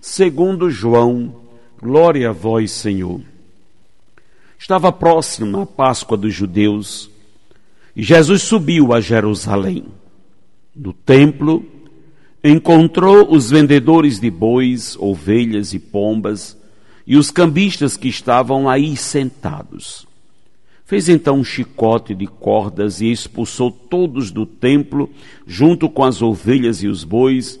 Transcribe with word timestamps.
segundo 0.00 0.70
João. 0.70 1.34
Glória 1.80 2.30
a 2.30 2.32
vós, 2.32 2.70
Senhor. 2.70 3.20
Estava 4.58 4.92
próxima 4.92 5.62
a 5.62 5.66
Páscoa 5.66 6.16
dos 6.16 6.34
judeus 6.34 7.10
e 7.94 8.02
Jesus 8.02 8.42
subiu 8.42 8.92
a 8.92 9.00
Jerusalém. 9.00 9.84
No 10.74 10.92
templo, 10.92 11.64
encontrou 12.42 13.32
os 13.34 13.50
vendedores 13.50 14.20
de 14.20 14.30
bois, 14.30 14.96
ovelhas 14.98 15.74
e 15.74 15.78
pombas 15.78 16.56
e 17.06 17.16
os 17.16 17.30
cambistas 17.30 17.96
que 17.96 18.08
estavam 18.08 18.68
aí 18.68 18.96
sentados. 18.96 20.06
Fez 20.84 21.08
então 21.08 21.38
um 21.38 21.44
chicote 21.44 22.14
de 22.14 22.26
cordas 22.26 23.00
e 23.00 23.10
expulsou 23.10 23.70
todos 23.70 24.30
do 24.30 24.44
templo, 24.44 25.08
junto 25.46 25.88
com 25.88 26.04
as 26.04 26.20
ovelhas 26.20 26.82
e 26.82 26.88
os 26.88 27.04
bois, 27.04 27.60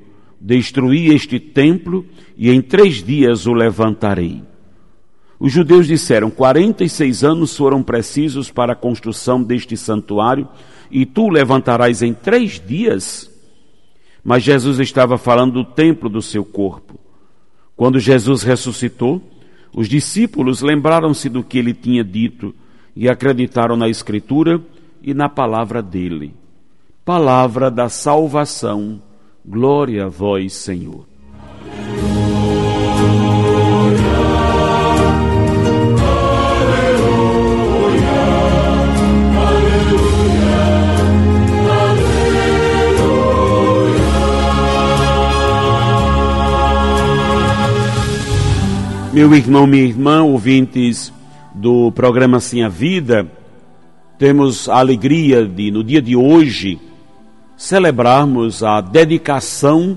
Destruí 0.43 1.13
este 1.13 1.39
templo 1.39 2.03
e 2.35 2.49
em 2.49 2.63
três 2.63 3.03
dias 3.03 3.45
o 3.45 3.53
levantarei. 3.53 4.41
Os 5.39 5.51
judeus 5.51 5.85
disseram: 5.85 6.31
46 6.31 7.23
anos 7.23 7.55
foram 7.55 7.83
precisos 7.83 8.49
para 8.49 8.73
a 8.73 8.75
construção 8.75 9.43
deste 9.43 9.77
santuário 9.77 10.49
e 10.89 11.05
tu 11.05 11.25
o 11.25 11.29
levantarás 11.29 12.01
em 12.01 12.11
três 12.11 12.59
dias? 12.59 13.29
Mas 14.23 14.41
Jesus 14.41 14.79
estava 14.79 15.15
falando 15.15 15.53
do 15.53 15.63
templo 15.63 16.09
do 16.09 16.23
seu 16.23 16.43
corpo. 16.43 16.99
Quando 17.75 17.99
Jesus 17.99 18.41
ressuscitou, 18.41 19.21
os 19.71 19.87
discípulos 19.87 20.61
lembraram-se 20.61 21.29
do 21.29 21.43
que 21.43 21.59
ele 21.59 21.73
tinha 21.73 22.03
dito 22.03 22.53
e 22.95 23.07
acreditaram 23.07 23.77
na 23.77 23.87
Escritura 23.87 24.59
e 25.03 25.13
na 25.13 25.29
palavra 25.29 25.83
dele. 25.83 26.33
Palavra 27.05 27.69
da 27.69 27.89
salvação. 27.89 29.01
Glória 29.43 30.05
a 30.05 30.07
vós, 30.07 30.53
Senhor. 30.53 31.05
Meu 49.11 49.35
irmão, 49.35 49.67
minha 49.67 49.83
irmã, 49.83 50.23
ouvintes 50.23 51.11
do 51.53 51.91
programa 51.91 52.39
Sim 52.39 52.61
a 52.63 52.69
Vida, 52.69 53.29
temos 54.17 54.69
a 54.69 54.77
alegria 54.77 55.45
de, 55.45 55.69
no 55.69 55.83
dia 55.83 56.01
de 56.01 56.15
hoje, 56.15 56.79
celebrarmos 57.61 58.63
a 58.63 58.81
dedicação 58.81 59.95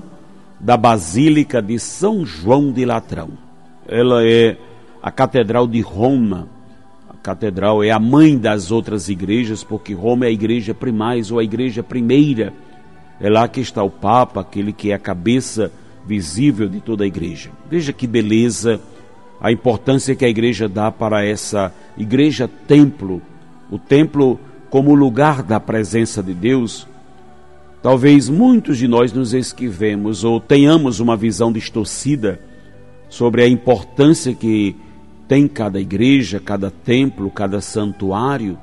da 0.59 0.77
Basílica 0.77 1.63
de 1.63 1.79
São 1.79 2.23
João 2.23 2.71
de 2.71 2.85
Latrão. 2.85 3.31
Ela 3.87 4.23
é 4.23 4.55
a 5.01 5.09
Catedral 5.09 5.65
de 5.65 5.81
Roma. 5.81 6.47
A 7.09 7.17
catedral 7.17 7.83
é 7.83 7.89
a 7.89 7.97
mãe 7.97 8.37
das 8.37 8.69
outras 8.69 9.09
igrejas, 9.09 9.63
porque 9.63 9.95
Roma 9.95 10.25
é 10.25 10.27
a 10.27 10.31
igreja 10.31 10.75
primais 10.75 11.31
ou 11.31 11.39
a 11.39 11.43
igreja 11.43 11.81
primeira. 11.81 12.53
É 13.19 13.31
lá 13.31 13.47
que 13.47 13.61
está 13.61 13.81
o 13.81 13.89
Papa, 13.89 14.41
aquele 14.41 14.71
que 14.71 14.91
é 14.91 14.93
a 14.93 14.99
cabeça 14.99 15.71
visível 16.05 16.69
de 16.69 16.79
toda 16.79 17.03
a 17.03 17.07
igreja. 17.07 17.49
Veja 17.67 17.91
que 17.91 18.05
beleza 18.05 18.79
a 19.41 19.51
importância 19.51 20.15
que 20.15 20.23
a 20.23 20.29
igreja 20.29 20.69
dá 20.69 20.91
para 20.91 21.25
essa 21.25 21.73
igreja 21.97 22.47
templo, 22.47 23.23
o 23.71 23.79
templo 23.79 24.39
como 24.69 24.93
lugar 24.93 25.41
da 25.41 25.59
presença 25.59 26.21
de 26.21 26.35
Deus, 26.35 26.87
talvez 27.85 28.27
muitos 28.29 28.79
de 28.79 28.87
nós 28.87 29.13
nos 29.13 29.31
esquivemos 29.31 30.23
ou 30.23 30.39
tenhamos 30.39 30.99
uma 30.99 31.15
visão 31.15 31.53
distorcida 31.53 32.41
sobre 33.07 33.43
a 33.43 33.47
importância 33.47 34.33
que 34.33 34.75
tem 35.27 35.47
cada 35.47 35.79
igreja, 35.79 36.39
cada 36.39 36.71
templo, 36.71 37.29
cada 37.29 37.61
santuário. 37.61 38.57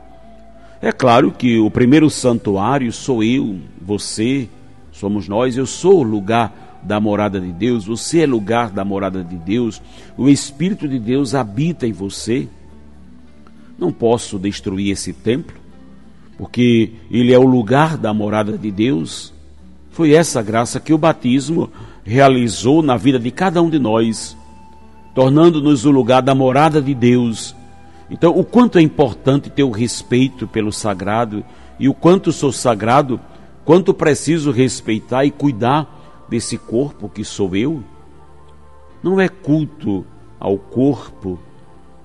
É 0.81 0.91
claro 0.91 1.31
que 1.31 1.57
o 1.57 1.71
primeiro 1.71 2.11
santuário 2.11 2.93
sou 2.93 3.23
eu, 3.23 3.61
você, 3.81 4.49
somos 4.91 5.29
nós, 5.29 5.57
eu 5.57 5.67
sou 5.67 6.01
o 6.01 6.03
lugar 6.03 6.81
da 6.83 6.99
morada 6.99 7.41
de 7.41 7.53
Deus, 7.53 7.85
você 7.85 8.23
é 8.23 8.27
lugar 8.27 8.71
da 8.71 8.85
morada 8.85 9.23
de 9.23 9.37
Deus, 9.37 9.81
o 10.19 10.29
Espírito 10.29 10.89
de 10.89 10.99
Deus 10.99 11.33
habita 11.33 11.87
em 11.87 11.93
você. 11.93 12.49
Não 13.79 13.93
posso 13.93 14.37
destruir 14.37 14.91
esse 14.91 15.13
templo, 15.13 15.62
porque 16.43 16.91
ele 17.09 17.33
é 17.33 17.39
o 17.39 17.47
lugar 17.47 17.97
da 17.97 18.13
morada 18.13 18.59
de 18.59 18.69
Deus. 18.69 19.33
Foi 19.93 20.13
essa 20.13 20.43
graça 20.43 20.81
que 20.81 20.93
o 20.93 20.99
batismo 20.99 21.71
realizou 22.03 22.83
na 22.83 22.97
vida 22.97 23.17
de 23.17 23.31
cada 23.31 23.63
um 23.63 23.71
de 23.71 23.79
nós, 23.79 24.37
tornando-nos 25.15 25.85
o 25.85 25.93
lugar 25.93 26.21
da 26.21 26.35
morada 26.35 26.83
de 26.83 26.95
Deus. 26.95 27.55
Então, 28.11 28.37
o 28.37 28.43
quanto 28.43 28.77
é 28.77 28.83
importante 28.83 29.51
ter 29.51 29.63
o 29.63 29.71
respeito 29.71 30.49
pelo 30.49 30.73
sagrado 30.73 31.45
e 31.79 31.89
o 31.89 31.95
quanto 31.95 32.33
sou 32.33 32.51
sagrado, 32.51 33.21
quanto 33.65 33.95
preciso 33.95 34.51
respeitar 34.51 35.25
e 35.25 35.31
cuidar 35.31 36.27
desse 36.29 36.59
corpo 36.59 37.09
que 37.09 37.23
sou 37.23 37.55
eu, 37.55 37.85
não 39.01 39.21
é 39.21 39.29
culto 39.29 40.05
ao 40.41 40.59
corpo, 40.59 41.39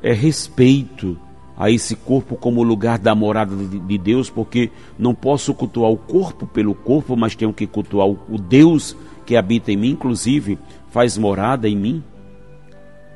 é 0.04 0.14
respeito 0.14 1.18
a 1.58 1.72
esse 1.72 1.96
corpo 1.96 2.36
como 2.36 2.62
lugar 2.64 3.00
da 3.00 3.16
morada 3.16 3.56
de 3.56 3.98
Deus, 3.98 4.30
porque 4.30 4.70
não 4.98 5.16
posso 5.16 5.54
cultuar 5.54 5.92
o 5.92 5.98
corpo 5.98 6.46
pelo 6.46 6.76
corpo, 6.76 7.16
mas 7.16 7.36
tenho 7.36 7.52
que 7.52 7.66
cultuar 7.66 8.08
o 8.08 8.38
Deus 8.38 8.96
que 9.26 9.36
habita 9.36 9.72
em 9.72 9.78
mim, 9.78 9.90
inclusive 9.90 10.58
faz 10.90 11.18
morada 11.18 11.68
em 11.68 11.76
mim. 11.76 12.04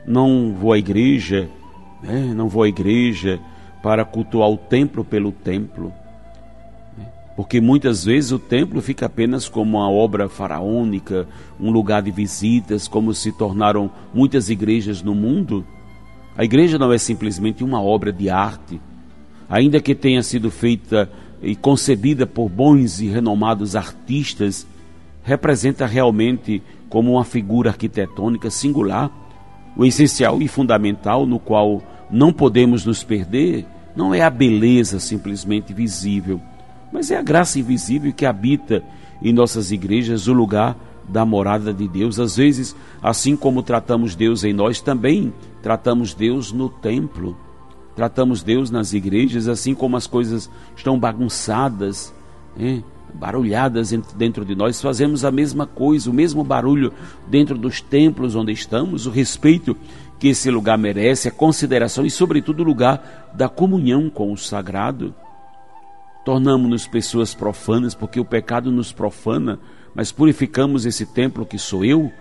Não 0.05 0.55
vou 0.59 0.73
à 0.73 0.77
igreja, 0.77 1.49
né? 2.01 2.33
não 2.35 2.49
vou 2.49 2.63
à 2.63 2.67
igreja 2.67 3.39
para 3.83 4.03
cultuar 4.03 4.49
o 4.49 4.57
templo 4.57 5.03
pelo 5.03 5.31
templo 5.31 5.93
porque 7.35 7.61
muitas 7.61 8.05
vezes 8.05 8.31
o 8.31 8.39
templo 8.39 8.81
fica 8.81 9.05
apenas 9.05 9.47
como 9.47 9.77
uma 9.77 9.89
obra 9.89 10.27
faraônica, 10.27 11.27
um 11.59 11.71
lugar 11.71 12.01
de 12.01 12.11
visitas, 12.11 12.87
como 12.87 13.13
se 13.13 13.31
tornaram 13.31 13.89
muitas 14.13 14.49
igrejas 14.49 15.01
no 15.01 15.15
mundo. 15.15 15.65
A 16.37 16.43
igreja 16.43 16.77
não 16.79 16.93
é 16.93 16.97
simplesmente 16.97 17.63
uma 17.63 17.81
obra 17.81 18.11
de 18.11 18.29
arte, 18.29 18.79
ainda 19.49 19.81
que 19.81 19.93
tenha 19.93 20.23
sido 20.23 20.49
feita 20.49 21.11
e 21.41 21.55
concebida 21.55 22.25
por 22.25 22.47
bons 22.47 23.01
e 23.01 23.07
renomados 23.07 23.75
artistas, 23.75 24.65
representa 25.23 25.85
realmente 25.85 26.61
como 26.89 27.13
uma 27.13 27.25
figura 27.25 27.69
arquitetônica 27.71 28.49
singular. 28.49 29.11
O 29.75 29.85
essencial 29.85 30.41
e 30.41 30.47
fundamental 30.47 31.25
no 31.25 31.39
qual 31.39 31.81
não 32.09 32.31
podemos 32.31 32.85
nos 32.85 33.03
perder 33.03 33.65
não 33.95 34.13
é 34.13 34.21
a 34.21 34.29
beleza 34.29 34.99
simplesmente 34.99 35.73
visível, 35.73 36.41
mas 36.91 37.11
é 37.11 37.17
a 37.17 37.21
graça 37.21 37.59
invisível 37.59 38.11
que 38.13 38.25
habita 38.25 38.83
em 39.21 39.33
nossas 39.33 39.71
igrejas, 39.71 40.27
o 40.27 40.33
lugar 40.33 40.77
da 41.07 41.25
morada 41.25 41.73
de 41.73 41.87
Deus. 41.87 42.19
Às 42.19 42.37
vezes, 42.37 42.75
assim 43.01 43.35
como 43.35 43.63
tratamos 43.63 44.15
Deus 44.15 44.43
em 44.43 44.53
nós, 44.53 44.81
também 44.81 45.33
tratamos 45.61 46.13
Deus 46.13 46.51
no 46.51 46.69
templo. 46.69 47.37
Tratamos 47.95 48.41
Deus 48.41 48.71
nas 48.71 48.93
igrejas, 48.93 49.47
assim 49.47 49.73
como 49.73 49.97
as 49.97 50.07
coisas 50.07 50.49
estão 50.75 50.99
bagunçadas. 50.99 52.13
Né? 52.55 52.83
barulhadas 53.13 53.91
dentro 54.15 54.45
de 54.45 54.55
nós, 54.55 54.81
fazemos 54.81 55.25
a 55.25 55.31
mesma 55.31 55.65
coisa, 55.65 56.09
o 56.09 56.13
mesmo 56.13 56.43
barulho 56.43 56.93
dentro 57.27 57.57
dos 57.57 57.81
templos 57.81 58.35
onde 58.35 58.51
estamos, 58.51 59.05
o 59.05 59.11
respeito 59.11 59.75
que 60.19 60.29
esse 60.29 60.51
lugar 60.51 60.77
merece, 60.77 61.27
a 61.27 61.31
consideração 61.31 62.05
e, 62.05 62.11
sobretudo, 62.11 62.61
o 62.61 62.65
lugar 62.65 63.31
da 63.33 63.49
comunhão 63.49 64.09
com 64.09 64.31
o 64.31 64.37
sagrado. 64.37 65.13
Tornamos-nos 66.23 66.85
pessoas 66.85 67.33
profanas, 67.33 67.95
porque 67.95 68.19
o 68.19 68.25
pecado 68.25 68.71
nos 68.71 68.91
profana, 68.91 69.59
mas 69.93 70.11
purificamos 70.11 70.85
esse 70.85 71.05
templo 71.05 71.45
que 71.45 71.57
sou 71.57 71.83
eu, 71.83 72.11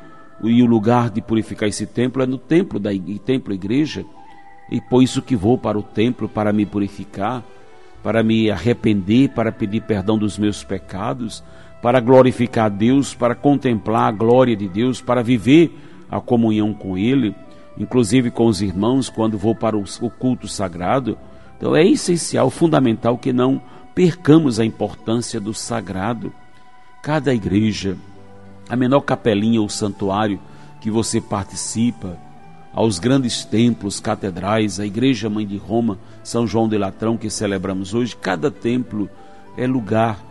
e 0.42 0.62
o 0.62 0.66
lugar 0.66 1.10
de 1.10 1.20
purificar 1.20 1.68
esse 1.68 1.86
templo 1.86 2.22
é 2.22 2.26
no 2.26 2.38
templo 2.38 2.78
da 2.78 2.90
templo 3.24 3.52
igreja, 3.52 4.04
e 4.70 4.80
por 4.80 5.02
isso 5.02 5.20
que 5.20 5.36
vou 5.36 5.58
para 5.58 5.78
o 5.78 5.82
templo 5.82 6.28
para 6.28 6.52
me 6.52 6.64
purificar 6.64 7.44
para 8.02 8.22
me 8.22 8.50
arrepender, 8.50 9.30
para 9.30 9.52
pedir 9.52 9.82
perdão 9.82 10.18
dos 10.18 10.38
meus 10.38 10.64
pecados, 10.64 11.42
para 11.82 12.00
glorificar 12.00 12.66
a 12.66 12.68
Deus, 12.68 13.14
para 13.14 13.34
contemplar 13.34 14.08
a 14.08 14.12
glória 14.12 14.56
de 14.56 14.68
Deus, 14.68 15.00
para 15.00 15.22
viver 15.22 15.76
a 16.10 16.20
comunhão 16.20 16.72
com 16.72 16.96
Ele, 16.96 17.34
inclusive 17.78 18.30
com 18.30 18.46
os 18.46 18.60
irmãos, 18.60 19.08
quando 19.08 19.38
vou 19.38 19.54
para 19.54 19.76
o 19.76 20.10
culto 20.10 20.48
sagrado. 20.48 21.16
Então 21.56 21.76
é 21.76 21.84
essencial, 21.86 22.50
fundamental 22.50 23.18
que 23.18 23.32
não 23.32 23.60
percamos 23.94 24.58
a 24.58 24.64
importância 24.64 25.40
do 25.40 25.52
sagrado. 25.52 26.32
Cada 27.02 27.32
igreja, 27.32 27.96
a 28.68 28.76
menor 28.76 29.00
capelinha 29.00 29.60
ou 29.60 29.68
santuário 29.68 30.38
que 30.80 30.90
você 30.90 31.20
participa, 31.20 32.18
aos 32.72 32.98
grandes 32.98 33.44
templos, 33.44 33.98
catedrais, 33.98 34.78
a 34.78 34.86
Igreja 34.86 35.28
Mãe 35.28 35.46
de 35.46 35.56
Roma, 35.56 35.98
São 36.22 36.46
João 36.46 36.68
de 36.68 36.78
Latrão, 36.78 37.16
que 37.16 37.30
celebramos 37.30 37.94
hoje, 37.94 38.14
cada 38.14 38.50
templo 38.50 39.08
é 39.56 39.66
lugar 39.66 40.22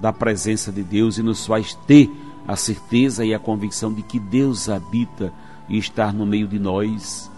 da 0.00 0.12
presença 0.12 0.72
de 0.72 0.82
Deus 0.82 1.18
e 1.18 1.22
nos 1.22 1.46
faz 1.46 1.74
ter 1.86 2.10
a 2.46 2.56
certeza 2.56 3.24
e 3.24 3.34
a 3.34 3.38
convicção 3.38 3.92
de 3.92 4.02
que 4.02 4.18
Deus 4.18 4.68
habita 4.68 5.32
e 5.68 5.76
está 5.76 6.12
no 6.12 6.24
meio 6.24 6.46
de 6.46 6.58
nós. 6.58 7.30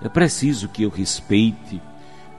É 0.00 0.08
preciso 0.08 0.68
que 0.68 0.84
eu 0.84 0.90
respeite, 0.90 1.80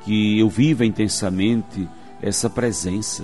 que 0.06 0.40
eu 0.40 0.50
viva 0.50 0.86
intensamente 0.86 1.88
essa 2.22 2.50
presença. 2.50 3.24